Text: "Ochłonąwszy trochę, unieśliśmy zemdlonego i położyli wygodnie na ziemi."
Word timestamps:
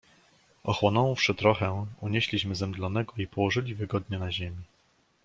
"Ochłonąwszy 0.63 1.35
trochę, 1.35 1.85
unieśliśmy 2.01 2.55
zemdlonego 2.55 3.13
i 3.17 3.27
położyli 3.27 3.75
wygodnie 3.75 4.19
na 4.19 4.31
ziemi." 4.31 4.63